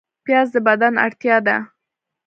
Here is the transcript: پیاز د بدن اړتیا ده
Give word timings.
پیاز 0.25 0.47
د 0.55 0.57
بدن 0.67 0.93
اړتیا 1.05 1.37
ده 1.47 1.57